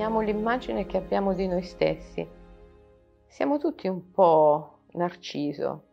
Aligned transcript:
disegniamo 0.00 0.20
l'immagine 0.22 0.86
che 0.86 0.96
abbiamo 0.96 1.34
di 1.34 1.46
noi 1.46 1.62
stessi. 1.62 2.26
Siamo 3.26 3.58
tutti 3.58 3.86
un 3.86 4.10
po' 4.10 4.78
narciso, 4.92 5.88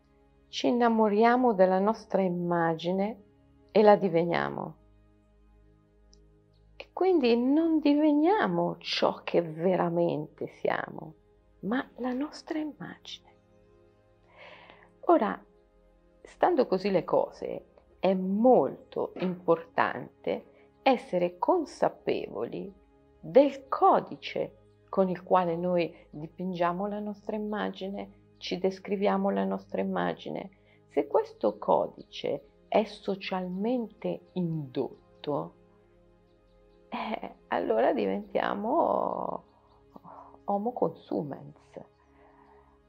ci 0.47 0.67
innamoriamo 0.67 1.53
della 1.53 1.79
nostra 1.79 2.21
immagine 2.21 3.23
e 3.69 3.81
la 3.81 3.97
diveniamo. 3.97 4.75
E 6.77 6.87
quindi 6.93 7.35
non 7.35 7.79
diveniamo 7.79 8.77
ciò 8.77 9.23
che 9.25 9.41
veramente 9.41 10.47
siamo, 10.61 11.15
ma 11.63 11.85
la 11.97 12.13
nostra 12.13 12.59
immagine. 12.59 13.35
Ora, 15.07 15.37
stando 16.21 16.65
così 16.65 16.91
le 16.91 17.03
cose, 17.03 17.65
è 17.99 18.13
molto 18.13 19.11
importante 19.17 20.45
essere 20.81 21.37
consapevoli 21.37 22.85
del 23.27 23.67
codice 23.67 24.55
con 24.87 25.09
il 25.09 25.21
quale 25.21 25.57
noi 25.57 25.93
dipingiamo 26.09 26.87
la 26.87 26.99
nostra 26.99 27.35
immagine, 27.35 28.35
ci 28.37 28.57
descriviamo 28.57 29.29
la 29.29 29.43
nostra 29.43 29.81
immagine. 29.81 30.49
Se 30.87 31.07
questo 31.07 31.57
codice 31.57 32.63
è 32.69 32.85
socialmente 32.85 34.29
indotto, 34.33 35.53
eh, 36.87 37.35
allora 37.49 37.91
diventiamo 37.93 39.43
homo 40.45 40.71
consumens. 40.71 41.81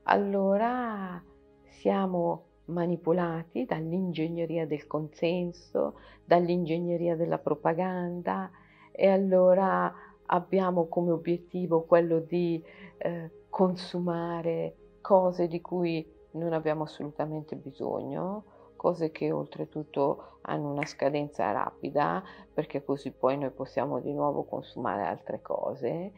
Allora 0.05 1.21
siamo 1.65 2.45
manipolati 2.66 3.65
dall'ingegneria 3.65 4.68
del 4.68 4.87
consenso, 4.87 5.99
dall'ingegneria 6.24 7.16
della 7.16 7.38
propaganda 7.38 8.49
e 8.93 9.09
allora 9.09 9.93
abbiamo 10.30 10.88
come 10.88 11.10
obiettivo 11.10 11.84
quello 11.84 12.18
di 12.21 12.62
eh, 12.98 13.30
consumare 13.48 14.76
cose 15.01 15.46
di 15.46 15.60
cui 15.60 16.07
non 16.32 16.52
abbiamo 16.52 16.84
assolutamente 16.84 17.57
bisogno, 17.57 18.73
cose 18.76 19.10
che 19.10 19.32
oltretutto 19.32 20.38
hanno 20.43 20.71
una 20.71 20.87
scadenza 20.87 21.51
rapida, 21.51 22.23
perché 22.52 22.84
così 22.84 23.10
poi 23.10 23.38
noi 23.38 23.51
possiamo 23.51 24.01
di 24.01 24.12
nuovo 24.12 24.45
consumare 24.45 25.02
altre 25.02 25.40
cose 25.43 26.12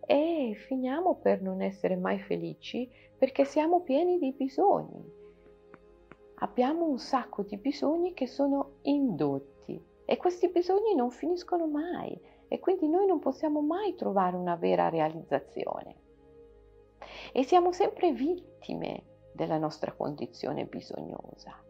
e 0.00 0.54
finiamo 0.66 1.16
per 1.16 1.42
non 1.42 1.60
essere 1.60 1.96
mai 1.96 2.18
felici 2.20 2.90
perché 3.18 3.44
siamo 3.44 3.82
pieni 3.82 4.18
di 4.18 4.32
bisogni. 4.32 5.16
Abbiamo 6.40 6.86
un 6.86 6.98
sacco 6.98 7.42
di 7.42 7.56
bisogni 7.56 8.14
che 8.14 8.26
sono 8.26 8.76
indotti 8.82 9.84
e 10.04 10.16
questi 10.16 10.48
bisogni 10.48 10.94
non 10.94 11.10
finiscono 11.10 11.66
mai 11.66 12.18
e 12.48 12.58
quindi 12.58 12.88
noi 12.88 13.06
non 13.06 13.18
possiamo 13.18 13.60
mai 13.60 13.94
trovare 13.94 14.36
una 14.36 14.56
vera 14.56 14.88
realizzazione. 14.88 16.06
E 17.32 17.44
siamo 17.44 17.72
sempre 17.72 18.12
vittime 18.12 19.04
della 19.32 19.58
nostra 19.58 19.92
condizione 19.92 20.64
bisognosa. 20.64 21.62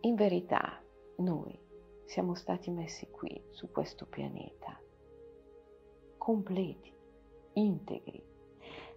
In 0.00 0.14
verità, 0.14 0.80
noi 1.16 1.58
siamo 2.04 2.34
stati 2.34 2.70
messi 2.70 3.10
qui, 3.10 3.42
su 3.50 3.70
questo 3.70 4.06
pianeta, 4.06 4.78
completi, 6.18 6.92
integri. 7.54 8.22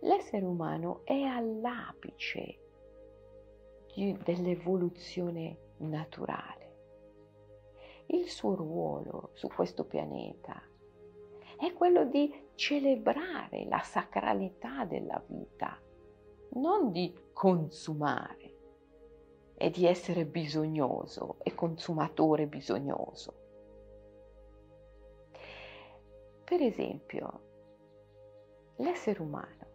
L'essere 0.02 0.46
umano 0.46 1.02
è 1.06 1.22
all'apice 1.22 2.60
dell'evoluzione 3.96 5.58
naturale 5.78 6.57
il 8.08 8.30
suo 8.30 8.56
ruolo 8.56 9.32
su 9.34 9.48
questo 9.48 9.86
pianeta 9.86 10.62
è 11.58 11.74
quello 11.74 12.06
di 12.06 12.50
celebrare 12.56 13.66
la 13.66 13.80
sacralità 13.80 14.86
della 14.86 15.22
vita, 15.28 15.80
non 16.52 16.92
di 16.92 17.14
consumare 17.34 18.56
e 19.56 19.70
di 19.72 19.86
essere 19.86 20.26
bisognoso 20.26 21.38
e 21.44 21.56
consumatore 21.56 22.46
bisognoso. 22.46 23.46
Per 26.44 26.62
esempio, 26.62 27.42
l'essere 28.78 29.22
umano 29.22 29.66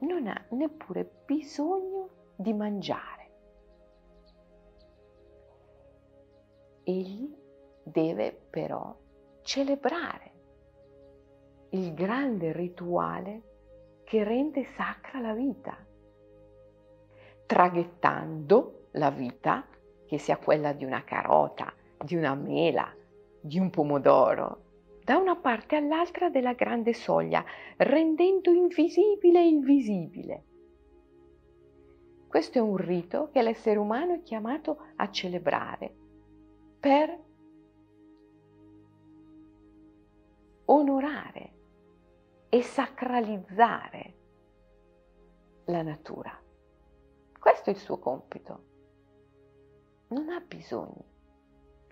non 0.00 0.26
ha 0.26 0.46
neppure 0.50 1.04
bisogno 1.24 2.32
di 2.36 2.52
mangiare. 2.52 3.15
Egli 6.88 7.28
deve 7.82 8.32
però 8.48 8.96
celebrare 9.42 10.30
il 11.70 11.92
grande 11.94 12.52
rituale 12.52 14.02
che 14.04 14.22
rende 14.22 14.62
sacra 14.76 15.18
la 15.18 15.34
vita, 15.34 15.76
traghettando 17.44 18.90
la 18.92 19.10
vita, 19.10 19.66
che 20.06 20.18
sia 20.18 20.36
quella 20.36 20.72
di 20.72 20.84
una 20.84 21.02
carota, 21.02 21.74
di 22.04 22.14
una 22.14 22.36
mela, 22.36 22.94
di 23.40 23.58
un 23.58 23.68
pomodoro, 23.68 24.62
da 25.02 25.16
una 25.16 25.34
parte 25.34 25.74
all'altra 25.74 26.30
della 26.30 26.52
grande 26.52 26.94
soglia, 26.94 27.44
rendendo 27.78 28.52
invisibile 28.52 29.44
il 29.44 29.64
visibile. 29.64 30.44
Questo 32.28 32.58
è 32.58 32.60
un 32.60 32.76
rito 32.76 33.28
che 33.32 33.42
l'essere 33.42 33.80
umano 33.80 34.14
è 34.14 34.22
chiamato 34.22 34.78
a 34.94 35.10
celebrare 35.10 36.04
per 36.78 37.24
onorare 40.66 41.52
e 42.48 42.62
sacralizzare 42.62 44.14
la 45.66 45.82
natura. 45.82 46.38
Questo 47.38 47.70
è 47.70 47.72
il 47.72 47.78
suo 47.78 47.98
compito. 47.98 48.64
Non 50.08 50.28
ha 50.30 50.40
bisogno. 50.40 51.14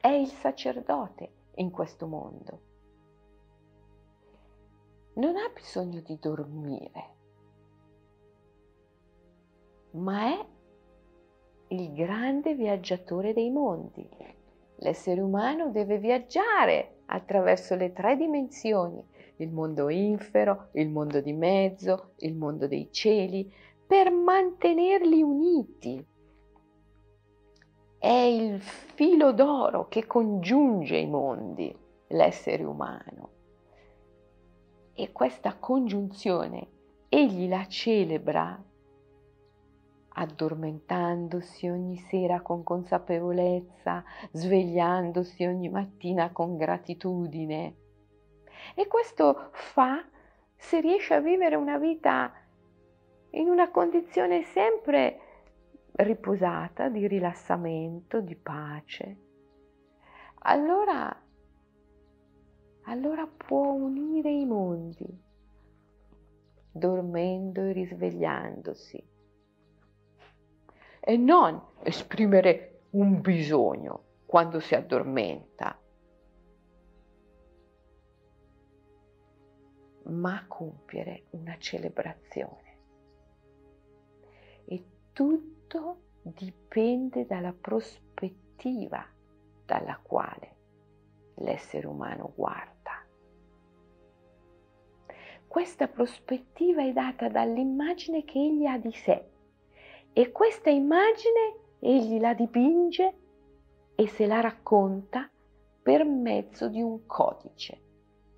È 0.00 0.08
il 0.08 0.28
sacerdote 0.28 1.32
in 1.56 1.70
questo 1.70 2.06
mondo. 2.06 2.60
Non 5.14 5.36
ha 5.36 5.48
bisogno 5.48 6.00
di 6.00 6.18
dormire, 6.18 7.14
ma 9.92 10.26
è 10.26 10.46
il 11.68 11.92
grande 11.92 12.54
viaggiatore 12.54 13.32
dei 13.32 13.50
mondi 13.50 14.08
L'essere 14.84 15.22
umano 15.22 15.70
deve 15.70 15.96
viaggiare 15.96 17.04
attraverso 17.06 17.74
le 17.74 17.94
tre 17.94 18.18
dimensioni, 18.18 19.02
il 19.36 19.50
mondo 19.50 19.88
infero, 19.88 20.68
il 20.72 20.90
mondo 20.90 21.22
di 21.22 21.32
mezzo, 21.32 22.10
il 22.18 22.34
mondo 22.36 22.66
dei 22.66 22.92
cieli, 22.92 23.50
per 23.86 24.10
mantenerli 24.10 25.22
uniti. 25.22 26.06
È 27.98 28.06
il 28.06 28.60
filo 28.60 29.32
d'oro 29.32 29.88
che 29.88 30.06
congiunge 30.06 30.98
i 30.98 31.06
mondi, 31.06 31.74
l'essere 32.08 32.64
umano. 32.64 33.30
E 34.92 35.12
questa 35.12 35.56
congiunzione 35.56 36.68
egli 37.08 37.48
la 37.48 37.66
celebra 37.66 38.62
addormentandosi 40.14 41.68
ogni 41.68 41.96
sera 41.96 42.40
con 42.40 42.62
consapevolezza, 42.62 44.04
svegliandosi 44.32 45.44
ogni 45.44 45.68
mattina 45.68 46.30
con 46.30 46.56
gratitudine. 46.56 47.76
E 48.74 48.86
questo 48.86 49.50
fa 49.52 50.04
se 50.56 50.80
riesce 50.80 51.14
a 51.14 51.20
vivere 51.20 51.56
una 51.56 51.78
vita 51.78 52.32
in 53.30 53.48
una 53.48 53.70
condizione 53.70 54.42
sempre 54.42 55.20
riposata, 55.96 56.88
di 56.88 57.06
rilassamento, 57.06 58.20
di 58.20 58.36
pace. 58.36 59.16
Allora, 60.46 61.22
allora 62.84 63.26
può 63.26 63.72
unire 63.72 64.30
i 64.30 64.44
mondi, 64.44 65.22
dormendo 66.70 67.62
e 67.62 67.72
risvegliandosi 67.72 69.12
e 71.06 71.18
non 71.18 71.60
esprimere 71.82 72.84
un 72.92 73.20
bisogno 73.20 74.04
quando 74.24 74.58
si 74.58 74.74
addormenta, 74.74 75.78
ma 80.04 80.44
compiere 80.48 81.24
una 81.30 81.58
celebrazione. 81.58 82.78
E 84.64 84.84
tutto 85.12 85.98
dipende 86.22 87.26
dalla 87.26 87.52
prospettiva 87.52 89.06
dalla 89.66 90.00
quale 90.02 90.56
l'essere 91.34 91.86
umano 91.86 92.32
guarda. 92.34 93.04
Questa 95.46 95.86
prospettiva 95.86 96.82
è 96.82 96.92
data 96.94 97.28
dall'immagine 97.28 98.24
che 98.24 98.38
egli 98.38 98.64
ha 98.64 98.78
di 98.78 98.92
sé 98.92 99.32
e 100.16 100.30
questa 100.30 100.70
immagine 100.70 101.58
egli 101.80 102.20
la 102.20 102.34
dipinge 102.34 103.14
e 103.96 104.06
se 104.06 104.26
la 104.26 104.40
racconta 104.40 105.28
per 105.82 106.04
mezzo 106.04 106.68
di 106.68 106.80
un 106.80 107.04
codice. 107.04 107.82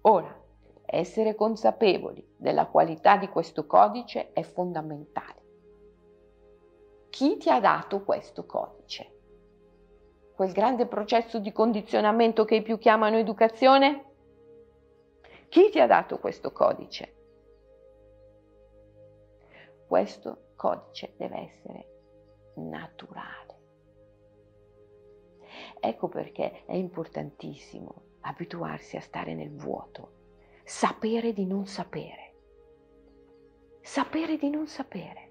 Ora, 0.03 0.35
essere 0.87 1.35
consapevoli 1.35 2.27
della 2.35 2.67
qualità 2.67 3.19
di 3.19 3.29
questo 3.29 3.67
codice 3.67 4.33
è 4.33 4.43
fondamentale. 4.43 5.45
Chi 7.11 7.37
ti 7.37 7.51
ha 7.51 7.61
dato 7.61 8.03
questo 8.05 8.47
codice? 8.47 9.13
Quel 10.35 10.53
grande 10.53 10.87
processo 10.87 11.39
di 11.39 11.53
condizionamento 11.53 12.47
che 12.47 12.57
i 12.57 12.63
più 12.63 12.79
chiamano 12.79 13.19
educazione? 13.19 14.05
Chi 15.49 15.69
ti 15.71 15.79
ha 15.79 15.87
dato 15.87 16.19
questo 16.19 16.53
codice? 16.53 17.15
Questo 19.87 20.46
codice 20.57 21.15
deve 21.17 21.39
essere 21.39 21.89
naturale. 22.57 23.55
Ecco 25.79 26.09
perché 26.09 26.65
è 26.65 26.75
importantissimo 26.75 28.03
abituarsi 28.21 28.97
a 28.97 29.01
stare 29.01 29.35
nel 29.35 29.55
vuoto, 29.55 30.15
sapere 30.65 31.33
di 31.33 31.47
non 31.47 31.67
sapere, 31.67 32.35
sapere 33.81 34.37
di 34.37 34.51
non 34.51 34.67
sapere, 34.67 35.27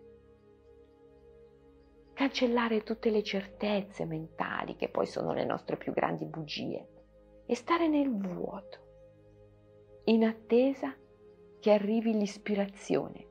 cancellare 2.13 2.83
tutte 2.83 3.09
le 3.09 3.21
certezze 3.21 4.05
mentali 4.05 4.77
che 4.77 4.87
poi 4.87 5.05
sono 5.05 5.33
le 5.33 5.43
nostre 5.43 5.75
più 5.75 5.91
grandi 5.91 6.25
bugie 6.25 6.87
e 7.45 7.55
stare 7.55 7.89
nel 7.89 8.09
vuoto, 8.09 8.83
in 10.05 10.23
attesa 10.23 10.95
che 11.59 11.71
arrivi 11.71 12.13
l'ispirazione. 12.13 13.24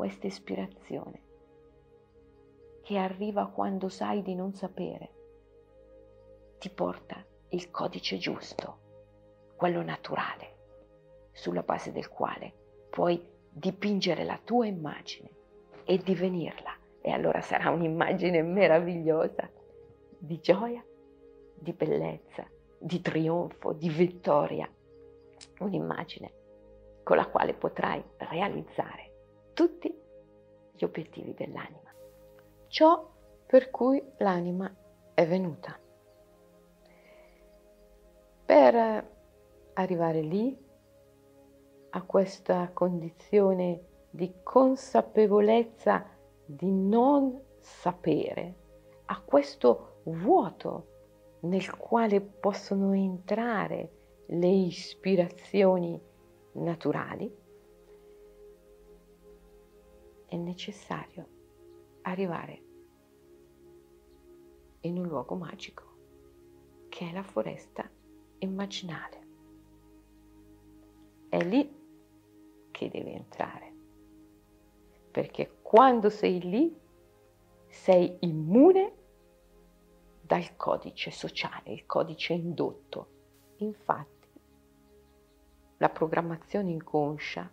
Questa 0.00 0.26
ispirazione 0.26 1.20
che 2.80 2.96
arriva 2.96 3.48
quando 3.48 3.90
sai 3.90 4.22
di 4.22 4.34
non 4.34 4.54
sapere, 4.54 5.10
ti 6.58 6.70
porta 6.70 7.22
il 7.50 7.70
codice 7.70 8.16
giusto, 8.16 8.78
quello 9.56 9.82
naturale, 9.82 10.56
sulla 11.32 11.60
base 11.60 11.92
del 11.92 12.08
quale 12.08 12.50
puoi 12.88 13.22
dipingere 13.50 14.24
la 14.24 14.40
tua 14.42 14.64
immagine 14.64 15.28
e 15.84 15.98
divenirla. 15.98 16.74
E 17.02 17.10
allora 17.10 17.42
sarà 17.42 17.68
un'immagine 17.68 18.40
meravigliosa 18.40 19.50
di 20.16 20.40
gioia, 20.40 20.82
di 21.52 21.74
bellezza, 21.74 22.48
di 22.78 23.02
trionfo, 23.02 23.74
di 23.74 23.90
vittoria. 23.90 24.66
Un'immagine 25.58 26.32
con 27.02 27.18
la 27.18 27.28
quale 27.28 27.52
potrai 27.52 28.02
realizzare 28.16 29.09
tutti 29.52 29.94
gli 30.72 30.84
obiettivi 30.84 31.34
dell'anima 31.34 31.90
ciò 32.70 33.04
per 33.46 33.70
cui 33.70 34.00
l'anima 34.18 34.72
è 35.12 35.26
venuta. 35.26 35.76
Per 38.46 39.10
arrivare 39.74 40.20
lì, 40.22 40.56
a 41.90 42.02
questa 42.02 42.70
condizione 42.72 43.86
di 44.10 44.32
consapevolezza 44.42 46.06
di 46.44 46.70
non 46.70 47.40
sapere, 47.58 48.54
a 49.06 49.20
questo 49.20 50.00
vuoto 50.04 50.86
nel 51.40 51.76
quale 51.76 52.20
possono 52.20 52.92
entrare 52.92 53.90
le 54.26 54.48
ispirazioni 54.48 56.00
naturali, 56.52 57.36
è 60.30 60.36
necessario 60.36 61.26
arrivare 62.02 62.62
in 64.82 64.96
un 64.96 65.08
luogo 65.08 65.34
magico 65.34 65.88
che 66.88 67.08
è 67.08 67.12
la 67.12 67.24
foresta 67.24 67.90
immaginale. 68.38 69.26
È 71.28 71.42
lì 71.42 71.68
che 72.70 72.88
devi 72.88 73.12
entrare, 73.12 73.74
perché 75.10 75.58
quando 75.62 76.08
sei 76.10 76.40
lì 76.40 76.78
sei 77.66 78.18
immune 78.20 78.94
dal 80.20 80.54
codice 80.54 81.10
sociale, 81.10 81.72
il 81.72 81.86
codice 81.86 82.34
indotto. 82.34 83.08
Infatti, 83.56 84.28
la 85.78 85.88
programmazione 85.88 86.70
inconscia, 86.70 87.50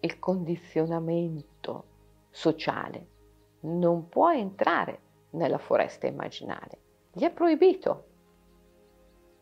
il 0.00 0.18
condizionamento 0.18 1.91
sociale 2.32 3.10
non 3.60 4.08
può 4.08 4.32
entrare 4.32 5.00
nella 5.30 5.58
foresta 5.58 6.08
immaginale. 6.08 6.80
Gli 7.12 7.22
è 7.22 7.30
proibito. 7.30 8.06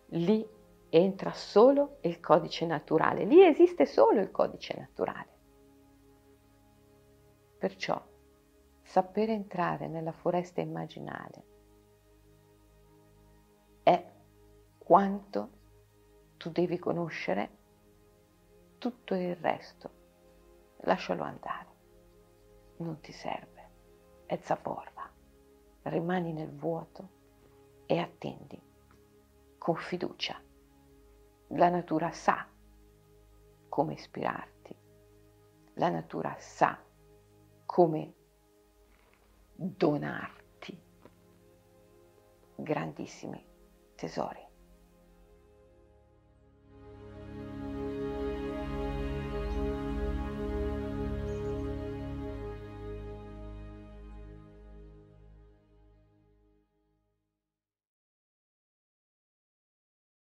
Lì 0.09 0.47
entra 0.91 1.33
solo 1.33 1.99
il 2.03 2.21
codice 2.21 2.67
naturale, 2.67 3.25
lì 3.25 3.43
esiste 3.45 3.87
solo 3.87 4.21
il 4.21 4.31
codice 4.31 4.77
naturale. 4.77 5.29
Perciò 7.59 8.03
sapere 8.83 9.33
entrare 9.33 9.87
nella 9.87 10.13
foresta 10.13 10.61
immaginale 10.61 11.45
è 13.85 14.05
quanto 14.79 15.51
tu 16.37 16.51
devi 16.51 16.79
conoscere 16.79 17.59
tutto 18.79 19.15
il 19.15 19.37
resto. 19.37 19.91
Lascialo 20.85 21.23
andare, 21.23 21.70
non 22.81 23.01
ti 23.01 23.13
serve 23.13 23.71
e 24.27 24.39
zavorra. 24.43 25.09
Rimani 25.83 26.33
nel 26.33 26.51
vuoto 26.51 27.09
e 27.87 27.99
attendi 27.99 28.61
con 29.59 29.77
fiducia. 29.77 30.41
La 31.49 31.69
natura 31.69 32.11
sa 32.13 32.47
come 33.69 33.95
ispirarti. 33.95 34.77
La 35.75 35.89
natura 35.89 36.37
sa 36.39 36.79
come 37.65 38.15
donarti 39.55 40.79
grandissimi 42.57 43.45
tesori. 43.95 44.50